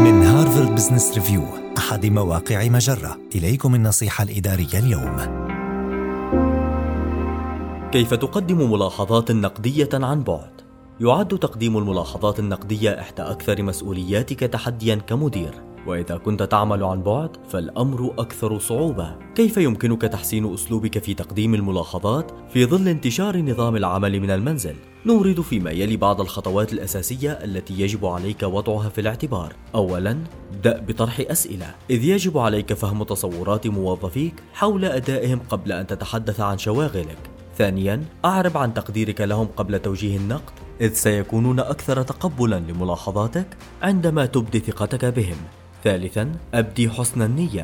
من 0.00 0.22
هارفارد 0.22 0.74
بزنس 0.74 1.14
ريفيو 1.14 1.42
أحد 1.78 2.06
مواقع 2.06 2.68
مجرة. 2.68 3.18
إليكم 3.34 3.74
النصيحة 3.74 4.24
الإدارية 4.24 4.78
اليوم. 4.78 5.16
كيف 7.92 8.14
تقدم 8.14 8.72
ملاحظات 8.72 9.30
نقدية 9.30 9.88
عن 9.92 10.22
بعد؟ 10.22 10.50
يعد 11.00 11.28
تقديم 11.28 11.78
الملاحظات 11.78 12.38
النقدية 12.38 13.00
إحدى 13.00 13.22
أكثر 13.22 13.62
مسؤولياتك 13.62 14.40
تحديا 14.40 14.94
كمدير. 14.94 15.54
وإذا 15.86 16.16
كنت 16.16 16.42
تعمل 16.42 16.84
عن 16.84 17.02
بعد 17.02 17.36
فالأمر 17.48 18.14
أكثر 18.18 18.58
صعوبة. 18.58 19.16
كيف 19.34 19.56
يمكنك 19.56 20.02
تحسين 20.02 20.54
أسلوبك 20.54 20.98
في 20.98 21.14
تقديم 21.14 21.54
الملاحظات 21.54 22.30
في 22.52 22.66
ظل 22.66 22.88
انتشار 22.88 23.36
نظام 23.36 23.76
العمل 23.76 24.20
من 24.20 24.30
المنزل؟ 24.30 24.74
نورد 25.06 25.40
فيما 25.40 25.70
يلي 25.70 25.96
بعض 25.96 26.20
الخطوات 26.20 26.72
الأساسية 26.72 27.30
التي 27.30 27.80
يجب 27.80 28.06
عليك 28.06 28.42
وضعها 28.42 28.88
في 28.88 29.00
الاعتبار. 29.00 29.52
أولا 29.74 30.18
ابدأ 30.52 30.80
بطرح 30.88 31.20
أسئلة. 31.20 31.74
إذ 31.90 32.04
يجب 32.04 32.38
عليك 32.38 32.72
فهم 32.72 33.02
تصورات 33.02 33.66
موظفيك 33.66 34.34
حول 34.54 34.84
أدائهم 34.84 35.40
قبل 35.48 35.72
أن 35.72 35.86
تتحدث 35.86 36.40
عن 36.40 36.58
شواغلك. 36.58 37.18
ثانيا 37.58 38.04
أعرب 38.24 38.56
عن 38.56 38.74
تقديرك 38.74 39.20
لهم 39.20 39.46
قبل 39.56 39.78
توجيه 39.78 40.16
النقد 40.16 40.52
إذ 40.80 40.92
سيكونون 40.92 41.60
أكثر 41.60 42.02
تقبلا 42.02 42.60
لملاحظاتك 42.60 43.56
عندما 43.82 44.26
تبدي 44.26 44.58
ثقتك 44.58 45.04
بهم. 45.04 45.36
ثالثا 45.84 46.32
أبدي 46.54 46.90
حسن 46.90 47.22
النية. 47.22 47.58